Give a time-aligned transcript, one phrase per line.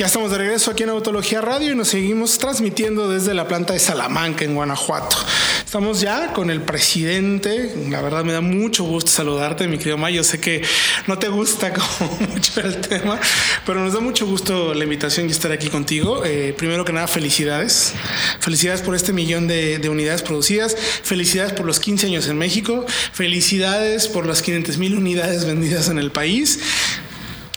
[0.00, 3.74] Ya estamos de regreso aquí en Autología Radio y nos seguimos transmitiendo desde la planta
[3.74, 5.14] de Salamanca, en Guanajuato.
[5.62, 7.74] Estamos ya con el presidente.
[7.90, 10.24] La verdad me da mucho gusto saludarte, mi querido Mayo.
[10.24, 10.62] Sé que
[11.06, 13.20] no te gusta como mucho el tema,
[13.66, 16.24] pero nos da mucho gusto la invitación y estar aquí contigo.
[16.24, 17.92] Eh, primero que nada, felicidades.
[18.40, 20.74] Felicidades por este millón de, de, unidades producidas.
[21.02, 22.86] Felicidades por los 15 años en México.
[23.12, 26.58] Felicidades por las 500 mil unidades vendidas en el país.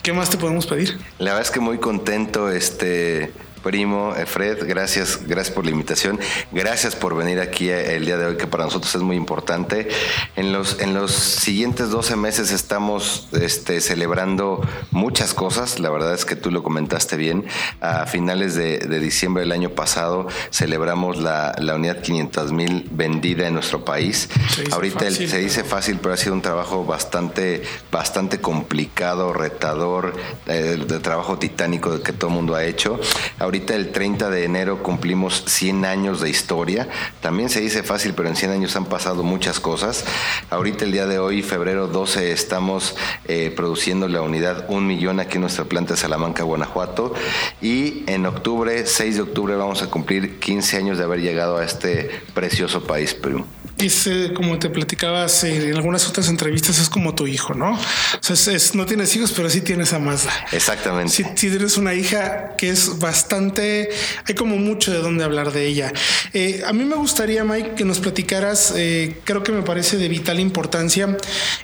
[0.04, 1.00] ¿Qué más te podemos pedir?
[1.18, 3.32] La verdad es que muy contento, este,
[3.64, 6.20] primo, Fred, gracias, gracias por la invitación,
[6.52, 9.88] gracias por venir aquí eh, el día de hoy, que para nosotros es muy importante.
[10.36, 16.26] En los, en los siguientes 12 meses estamos este, celebrando muchas cosas, la verdad es
[16.26, 17.46] que tú lo comentaste bien.
[17.80, 23.54] A finales de, diciembre del año pasado celebramos la, la unidad 500 mil vendida en
[23.54, 24.30] nuestro país.
[24.72, 30.14] Ahorita se dice fácil, pero ha sido un trabajo bastante, bastante complicado, retador,
[30.48, 33.00] eh, de trabajo titánico que todo el mundo ha hecho.
[33.40, 36.90] Ahorita el 30 de enero cumplimos 100 años de historia.
[37.22, 40.06] También se dice fácil, pero en 100 años han pasado muchas cosas.
[40.50, 45.36] Ahorita el día de hoy, febrero 12, estamos eh, produciendo la unidad 1 millón aquí
[45.36, 47.14] en nuestra planta de Salamanca, Guanajuato.
[47.62, 51.64] Y en octubre, 6 de octubre, vamos a cumplir 15 años de haber llegado a
[51.64, 53.46] este precioso país, Perú
[53.88, 57.74] es como te platicabas en algunas otras entrevistas, es como tu hijo, ¿no?
[57.74, 60.32] O sea, no tienes hijos, pero sí tienes a Mazda.
[60.52, 61.12] Exactamente.
[61.12, 63.90] Si, tienes una hija que es bastante,
[64.28, 65.94] hay como mucho de dónde hablar de ella.
[66.34, 70.08] Eh, a mí me gustaría, Mike, que nos platicaras, eh, creo que me parece de
[70.08, 71.18] vital importancia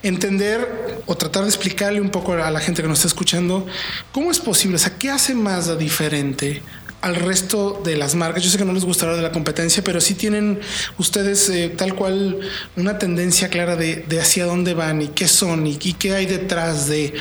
[0.04, 3.66] entender o tratar de explicarle un poco a la gente que nos está escuchando
[4.11, 6.61] cómo es posible, o sea, qué hace Mazda diferente
[7.02, 8.44] al resto de las marcas.
[8.44, 10.59] Yo sé que no les gusta hablar de la competencia, pero sí tienen
[10.97, 12.39] ustedes eh, tal cual
[12.75, 17.14] una tendencia clara de, hacia dónde van y qué son y, qué hay detrás de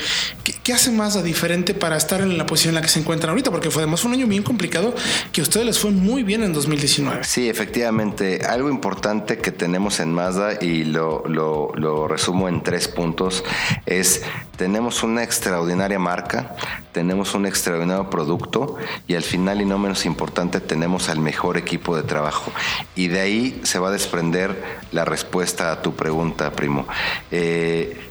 [0.62, 3.30] qué, hace más a diferente para estar en la posición en la que se encuentran
[3.30, 4.94] ahorita, porque fue además un año bien complicado
[5.32, 7.24] que a ustedes les fue muy bien en 2019.
[7.24, 8.44] Sí, efectivamente.
[8.46, 13.44] Algo importante que tenemos en Mazda y lo, lo, lo resumo en tres puntos
[13.86, 14.22] es
[14.56, 16.56] tenemos una extraordinaria marca,
[16.92, 22.02] tenemos un extraordinario producto y al final no menos importante, tenemos al mejor equipo de
[22.02, 22.50] trabajo.
[22.94, 26.86] Y de ahí se va a desprender la respuesta a tu pregunta, primo.
[27.30, 28.08] Eh,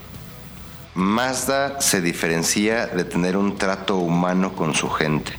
[0.98, 5.32] Mazda se diferencia de tener un trato humano con su gente,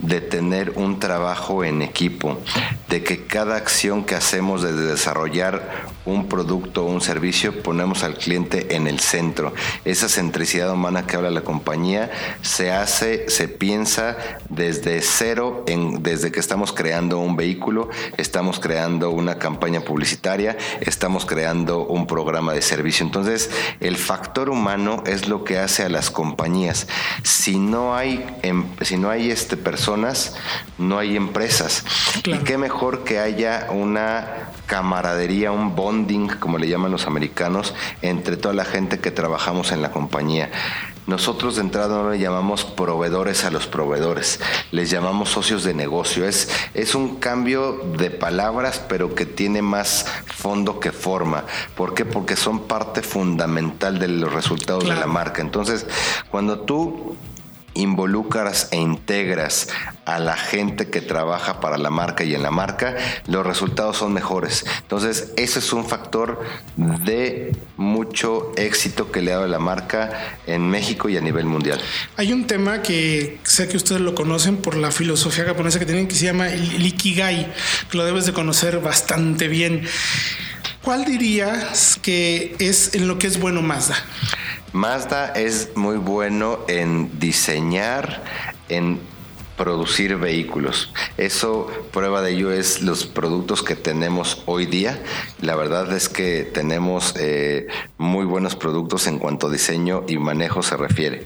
[0.00, 2.40] de tener un trabajo en equipo,
[2.88, 8.16] de que cada acción que hacemos de desarrollar un producto o un servicio ponemos al
[8.16, 9.54] cliente en el centro.
[9.84, 12.10] Esa centricidad humana que habla la compañía
[12.42, 14.16] se hace, se piensa
[14.50, 21.24] desde cero, en, desde que estamos creando un vehículo, estamos creando una campaña publicitaria, estamos
[21.24, 23.06] creando un programa de servicio.
[23.06, 23.50] Entonces,
[23.80, 26.86] el factor humano es lo que hace a las compañías.
[27.22, 30.36] Si no hay, em, si no hay este, personas,
[30.76, 31.84] no hay empresas.
[32.24, 32.73] Y qué mejor
[33.04, 38.98] que haya una camaradería, un bonding, como le llaman los americanos, entre toda la gente
[38.98, 40.50] que trabajamos en la compañía.
[41.06, 44.40] Nosotros de entrada no le llamamos proveedores a los proveedores,
[44.70, 46.26] les llamamos socios de negocio.
[46.26, 51.44] Es, es un cambio de palabras, pero que tiene más fondo que forma.
[51.76, 52.04] ¿Por qué?
[52.04, 55.42] Porque son parte fundamental de los resultados de la marca.
[55.42, 55.86] Entonces,
[56.30, 57.16] cuando tú
[57.74, 59.68] involucras e integras
[60.04, 62.96] a la gente que trabaja para la marca y en la marca,
[63.26, 64.64] los resultados son mejores.
[64.82, 66.42] Entonces, ese es un factor
[66.76, 71.80] de mucho éxito que le ha dado la marca en México y a nivel mundial.
[72.16, 76.08] Hay un tema que sé que ustedes lo conocen por la filosofía japonesa que tienen
[76.08, 77.52] que se llama el Ikigai,
[77.90, 79.86] que lo debes de conocer bastante bien.
[80.82, 83.96] ¿Cuál dirías que es en lo que es bueno Mazda?
[84.74, 88.24] Mazda es muy bueno en diseñar,
[88.68, 88.98] en
[89.56, 90.92] producir vehículos.
[91.16, 95.00] Eso, prueba de ello es los productos que tenemos hoy día.
[95.40, 97.68] La verdad es que tenemos eh,
[97.98, 101.24] muy buenos productos en cuanto a diseño y manejo se refiere.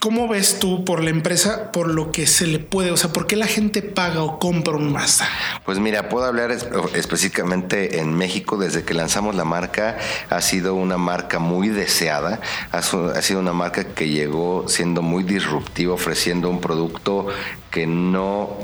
[0.00, 3.26] ¿Cómo ves tú por la empresa, por lo que se le puede, o sea, por
[3.26, 5.28] qué la gente paga o compra un Mazda?
[5.66, 9.98] Pues mira, puedo hablar específicamente en México, desde que lanzamos la marca,
[10.30, 12.40] ha sido una marca muy deseada,
[12.72, 17.26] ha sido una marca que llegó siendo muy disruptiva, ofreciendo un producto
[17.70, 18.56] que no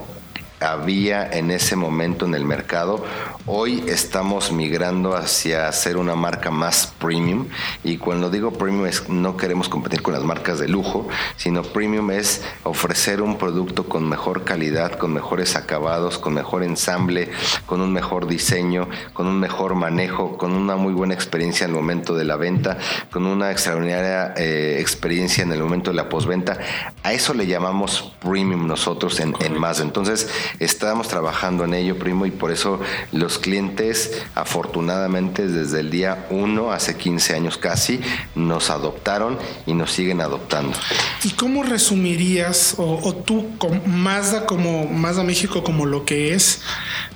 [0.60, 3.04] había en ese momento en el mercado.
[3.46, 7.46] Hoy estamos migrando hacia ser una marca más premium
[7.84, 12.10] y cuando digo premium es no queremos competir con las marcas de lujo, sino premium
[12.10, 17.30] es ofrecer un producto con mejor calidad, con mejores acabados, con mejor ensamble,
[17.66, 21.76] con un mejor diseño, con un mejor manejo, con una muy buena experiencia en el
[21.76, 22.78] momento de la venta,
[23.10, 26.58] con una extraordinaria eh, experiencia en el momento de la postventa.
[27.02, 29.80] A eso le llamamos premium nosotros en, en más.
[29.80, 30.28] Entonces,
[30.58, 32.80] Estábamos trabajando en ello, primo, y por eso
[33.12, 38.00] los clientes, afortunadamente, desde el día 1, hace 15 años casi,
[38.34, 40.76] nos adoptaron y nos siguen adoptando.
[41.24, 46.62] ¿Y cómo resumirías, o, tú, con Mazda como Mazda México, como lo que es,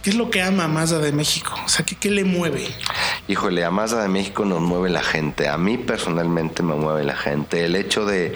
[0.02, 1.54] qué es lo que ama Mazda de México?
[1.64, 2.66] O sea, ¿qué, qué le mueve?
[3.28, 5.48] Híjole, a Mazda de México nos mueve la gente.
[5.48, 7.64] A mí personalmente me mueve la gente.
[7.64, 8.34] El hecho de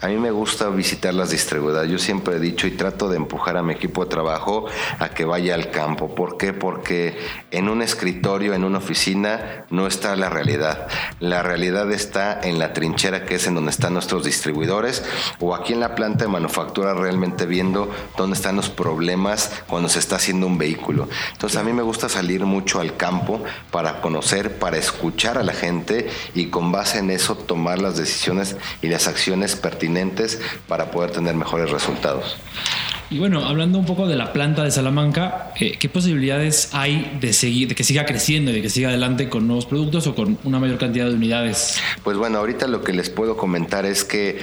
[0.00, 1.90] a mí me gusta visitar las distribuidoras.
[1.90, 4.66] Yo siempre he dicho y trato de empujar a mi equipo de trabajo
[5.00, 6.14] a que vaya al campo.
[6.14, 6.52] ¿Por qué?
[6.52, 7.18] Porque
[7.50, 10.86] en un escritorio, en una oficina, no está la realidad.
[11.18, 15.02] La realidad está en la trinchera que es en donde están nuestros distribuidores
[15.40, 19.98] o aquí en la planta de manufactura realmente viendo dónde están los problemas cuando se
[19.98, 21.08] está haciendo un vehículo.
[21.32, 23.42] Entonces a mí me gusta salir mucho al campo
[23.72, 28.56] para conocer, para escuchar a la gente y con base en eso tomar las decisiones
[28.80, 29.87] y las acciones pertinentes
[30.66, 32.36] para poder tener mejores resultados.
[33.10, 37.32] Y bueno, hablando un poco de la planta de Salamanca, eh, ¿qué posibilidades hay de
[37.32, 40.38] seguir, de que siga creciendo y de que siga adelante con nuevos productos o con
[40.44, 41.80] una mayor cantidad de unidades?
[42.04, 44.40] Pues bueno, ahorita lo que les puedo comentar es que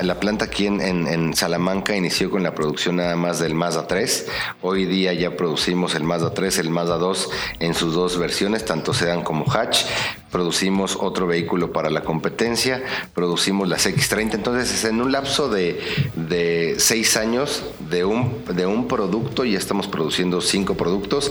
[0.00, 4.28] la planta aquí en, en, Salamanca inició con la producción nada más del Mazda 3.
[4.62, 8.94] Hoy día ya producimos el Mazda 3, el Mazda 2 en sus dos versiones, tanto
[8.94, 9.86] sedan como hatch
[10.34, 12.82] producimos otro vehículo para la competencia,
[13.14, 14.34] producimos las X30.
[14.34, 15.80] Entonces, en un lapso de,
[16.16, 21.30] de seis años de un, de un producto, ya estamos produciendo cinco productos.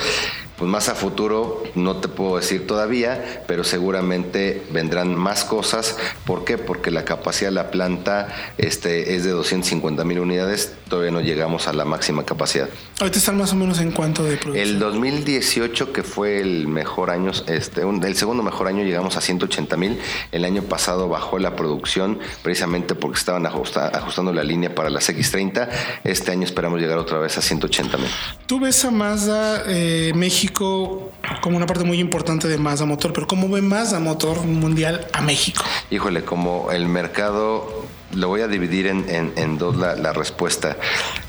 [0.57, 5.97] Pues más a futuro no te puedo decir todavía, pero seguramente vendrán más cosas.
[6.25, 6.59] ¿Por qué?
[6.59, 8.27] Porque la capacidad de la planta
[8.59, 12.69] este, es de 250 mil unidades, todavía no llegamos a la máxima capacidad.
[12.99, 14.67] Ahorita están más o menos en cuánto de producción.
[14.67, 19.75] El 2018, que fue el mejor año, este, el segundo mejor año, llegamos a 180
[19.77, 19.99] mil.
[20.31, 25.67] El año pasado bajó la producción precisamente porque estaban ajustando la línea para las X30.
[26.03, 28.09] Este año esperamos llegar otra vez a 180 mil.
[28.45, 31.11] ¿Tú ves a Mazda eh, México como
[31.45, 35.63] una parte muy importante de Mazda Motor, pero ¿cómo ve Mazda Motor mundial a México?
[35.89, 40.77] Híjole, como el mercado, lo voy a dividir en, dos la, la respuesta.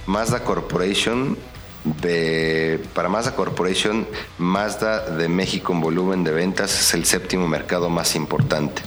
[0.06, 1.36] Mazda Corporation
[1.84, 4.06] de, para Mazda Corporation,
[4.38, 8.82] Mazda de México en volumen de ventas es el séptimo mercado más importante.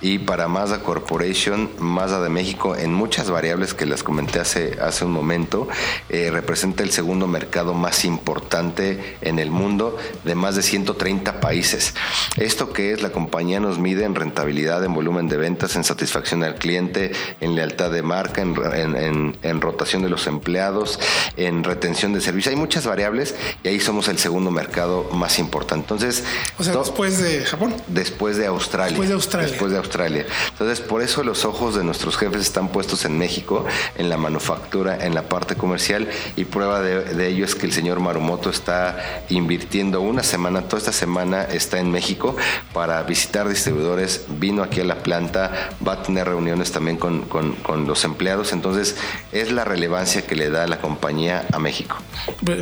[0.00, 5.04] Y para Mazda Corporation, Mazda de México, en muchas variables que les comenté hace, hace
[5.04, 5.68] un momento,
[6.08, 11.94] eh, representa el segundo mercado más importante en el mundo de más de 130 países.
[12.36, 16.42] Esto que es la compañía nos mide en rentabilidad, en volumen de ventas, en satisfacción
[16.42, 20.98] al cliente, en lealtad de marca, en, en rotación de los empleados,
[21.36, 25.82] en retención de servicios hay muchas variables y ahí somos el segundo mercado más importante.
[25.82, 26.24] Entonces,
[26.58, 27.74] o sea, después de Japón.
[27.86, 28.90] Después de Australia.
[28.90, 29.48] Después de Australia.
[29.48, 30.26] Después de Australia.
[30.50, 33.64] Entonces, por eso los ojos de nuestros jefes están puestos en México,
[33.96, 38.00] en la manufactura, en la parte comercial y prueba de, ello es que el señor
[38.00, 42.36] Marumoto está invirtiendo una semana, toda esta semana está en México
[42.72, 47.54] para visitar distribuidores, vino aquí a la planta, va a tener reuniones también con, con,
[47.56, 48.96] con los empleados, entonces
[49.32, 51.96] es la relevancia que le da la compañía a México.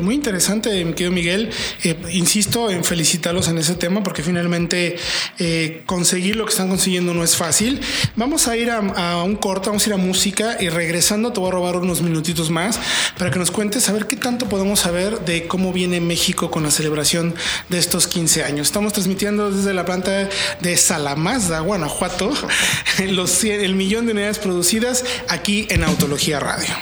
[0.03, 1.51] Muy interesante, mi querido Miguel.
[1.83, 4.97] Eh, insisto en felicitarlos en ese tema porque finalmente
[5.39, 7.81] eh, conseguir lo que están consiguiendo no es fácil.
[8.17, 11.49] Vamos a ir a, un corto, vamos a ir a música y regresando te voy
[11.49, 12.79] a robar unos minutitos más
[13.19, 16.63] para que nos cuentes a ver qué tanto podemos saber de cómo viene México con
[16.63, 17.35] la celebración
[17.69, 18.69] de estos 15 años.
[18.69, 20.29] Estamos transmitiendo desde la planta
[20.61, 22.33] de Salamazda, Guanajuato,
[23.09, 26.75] los, el millón de unidades producidas aquí en Autología Radio.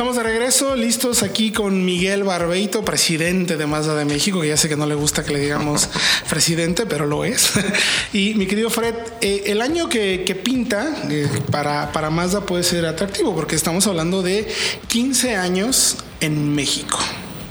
[0.00, 4.56] Estamos de regreso, listos aquí con Miguel Barbeito, presidente de Mazda de México, que ya
[4.56, 5.90] sé que no le gusta que le digamos
[6.26, 7.52] presidente, pero lo es.
[8.14, 12.86] y mi querido Fred, eh, el año que, pinta eh, para, para Mazda puede ser
[12.86, 14.48] atractivo, porque estamos hablando de
[14.88, 16.98] 15 años en México,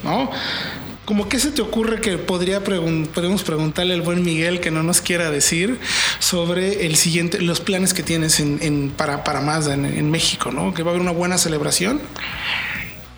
[0.04, 0.32] ¿no?
[1.10, 5.02] ¿Cómo qué se te ocurre que podría podemos preguntarle al buen Miguel que no nos
[5.02, 5.80] quiera decir
[6.30, 10.76] sobre el siguiente, los planes que tienes en, para, para Mazda en, México, ¿no?
[10.76, 12.00] Que va a haber una buena celebración.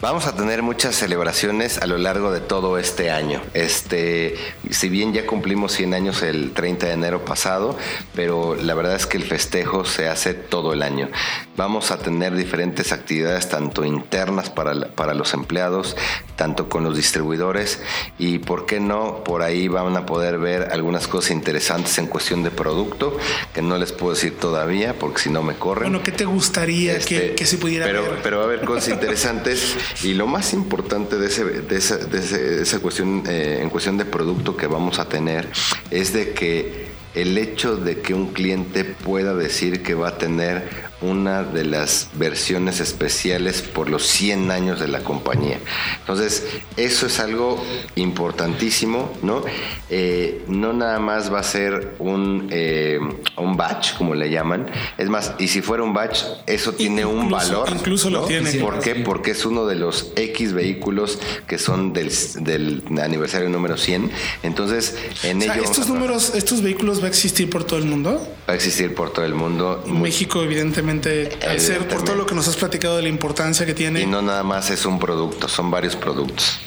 [0.01, 3.39] Vamos a tener muchas celebraciones a lo largo de todo este año.
[3.53, 4.35] Este,
[4.71, 7.77] si bien ya cumplimos 100 años el 30 de enero pasado,
[8.15, 11.07] pero la verdad es que el festejo se hace todo el año.
[11.55, 15.95] Vamos a tener diferentes actividades tanto internas para, para los empleados,
[16.35, 17.79] tanto con los distribuidores
[18.17, 19.23] y, ¿por qué no?
[19.23, 23.15] Por ahí van a poder ver algunas cosas interesantes en cuestión de producto
[23.53, 25.91] que no les puedo decir todavía porque si no me corren.
[25.91, 28.19] Bueno, ¿qué te gustaría que, Este, que se pudiera pero, ver?
[28.23, 32.61] Pero va a haber cosas interesantes y lo más importante de, ese, de, esa, de
[32.61, 35.49] esa cuestión, eh, en cuestión de producto que vamos a tener,
[35.89, 40.91] es de que el hecho de que un cliente pueda decir que va a tener
[41.01, 45.59] una de las versiones especiales por los 100 años de la compañía.
[46.01, 46.45] Entonces,
[46.77, 47.63] eso es algo
[47.95, 49.43] importantísimo, ¿no?
[49.89, 52.99] Eh, no nada más va a ser un, eh,
[53.37, 54.67] un batch, como le llaman.
[54.97, 57.69] Es más, y si fuera un batch, eso tiene un valor.
[57.71, 58.51] incluso lo tiene.
[58.53, 58.95] ¿Por qué?
[58.95, 64.11] Porque es uno de los X vehículos que son del, del aniversario número 100.
[64.43, 67.85] Entonces, en O sea, ello estos números, estos vehículos va a existir por todo el
[67.85, 68.27] mundo.
[68.47, 69.83] va a existir por todo el mundo.
[69.85, 73.65] En México, evidentemente, al ser por todo lo que nos has platicado de la importancia
[73.65, 74.01] que tiene.
[74.01, 76.59] Y no nada más es un producto, son varios productos.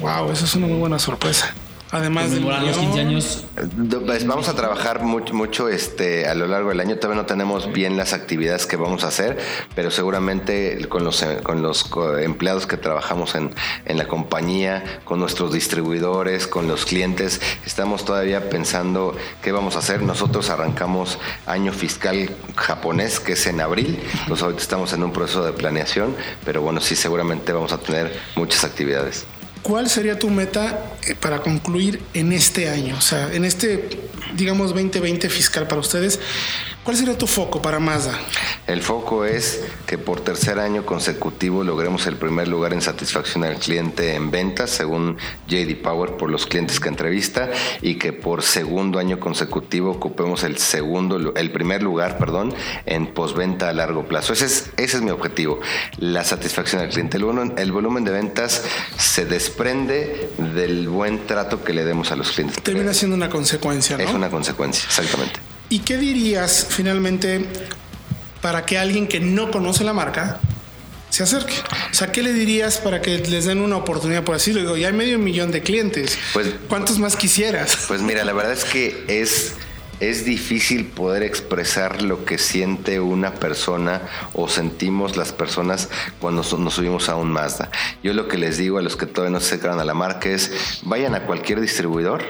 [0.00, 1.54] Wow, eso es una muy buena sorpresa.
[1.92, 3.08] Además del Conmemorar los 15 millón.
[3.08, 3.44] años.
[4.06, 6.96] Pues vamos a trabajar mucho, mucho este, a lo largo del año.
[6.96, 9.38] Todavía no tenemos bien las actividades que vamos a hacer,
[9.74, 13.52] pero seguramente con los, eh, con los co- empleados que trabajamos en,
[13.86, 19.80] en la compañía, con nuestros distribuidores, con los clientes, estamos todavía pensando qué vamos a
[19.80, 20.02] hacer.
[20.02, 23.98] Nosotros arrancamos año fiscal japonés, que es en abril.
[24.22, 28.16] Entonces ahorita estamos en un proceso de planeación, pero bueno, sí, seguramente vamos a tener
[28.36, 29.26] muchas actividades.
[29.62, 32.96] ¿Cuál sería tu meta eh, para concluir en este año?
[32.96, 33.88] O sea, en este,
[34.36, 36.18] digamos, 2020 fiscal para ustedes,
[36.84, 38.18] ¿cuál sería tu foco para Mazda?
[38.66, 43.56] El foco es que por tercer año consecutivo logremos el primer lugar en satisfacción al
[43.56, 45.16] cliente en ventas, según
[45.48, 47.50] JD Power por los clientes que entrevista,
[47.82, 52.54] y que por segundo año consecutivo ocupemos el segundo, el primer lugar, perdón,
[52.86, 54.32] en postventa a largo plazo.
[54.32, 55.60] Ese es, ese es mi objetivo,
[55.98, 57.16] la satisfacción al cliente.
[57.16, 58.62] El volumen, el volumen de ventas
[58.96, 62.62] se desprende del buen trato que le demos a los clientes.
[62.62, 64.04] Termina siendo una consecuencia, ¿no?
[64.04, 65.49] Es una consecuencia, exactamente.
[65.70, 67.46] ¿Y qué dirías finalmente
[68.42, 70.40] para que alguien que no conoce la marca
[71.10, 71.54] se acerque?
[71.90, 74.52] O sea, ¿qué le dirías para que les den una oportunidad por así?
[74.52, 76.18] Digo, ya hay medio millón de clientes.
[76.32, 77.84] Pues- ¿Cuántos más quisieras?
[77.88, 79.52] Pues mira, la verdad es que es,
[80.00, 84.00] es difícil poder expresar lo que siente una persona
[84.32, 87.70] o sentimos las personas cuando nos subimos a un Mazda.
[88.02, 90.30] Yo lo que les digo a los que todavía no se acercan a la marca
[90.30, 92.22] es vayan a cualquier distribuidor.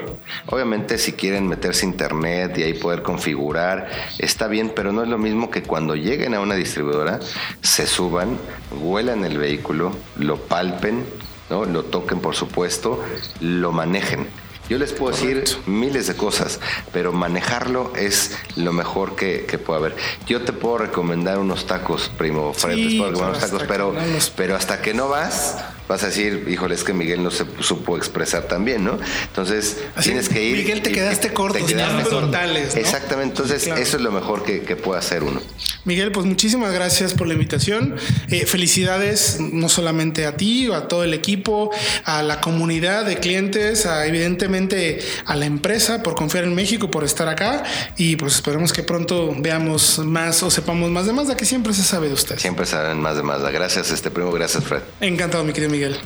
[0.47, 5.09] Obviamente si quieren meterse a internet y ahí poder configurar, está bien, pero no es
[5.09, 7.19] lo mismo que cuando lleguen a una distribuidora,
[7.61, 8.37] se suban,
[8.81, 11.05] huelan el vehículo, lo palpen,
[11.49, 11.65] ¿no?
[11.65, 13.03] lo toquen por supuesto,
[13.39, 14.27] lo manejen.
[14.71, 16.61] Yo les puedo decir miles de cosas,
[16.93, 19.95] pero manejarlo es lo mejor que, que puede haber.
[20.27, 23.61] Yo te puedo recomendar unos tacos, primo Fred, Sí, te puedo recomendar pero unos tacos,
[23.61, 25.57] hasta pero, que no los- pero hasta que no vas,
[25.89, 28.97] vas a decir, híjole, es que Miguel no se supo expresar tan bien, ¿no?
[29.27, 30.55] Entonces Así, tienes que ir.
[30.59, 32.21] Miguel, te quedaste te corto, quedaste tenías corto.
[32.21, 32.79] brutales, ¿no?
[32.79, 33.81] Exactamente, entonces Claro.
[33.81, 35.41] eso es lo mejor que, que puede hacer uno.
[35.83, 37.95] Miguel, pues muchísimas gracias por la invitación.
[38.29, 41.71] Eh, felicidades no solamente a ti, a todo el equipo,
[42.05, 47.03] a la comunidad de clientes, a, evidentemente a la empresa por confiar en México, por
[47.03, 47.63] estar acá
[47.97, 51.83] y pues esperemos que pronto veamos más o sepamos más de Mazda, que siempre se
[51.83, 52.37] sabe de usted.
[52.37, 53.41] Siempre saben más de más.
[53.41, 54.81] Gracias, este primo, gracias, Fred.
[54.99, 55.97] Encantado, mi querido Miguel.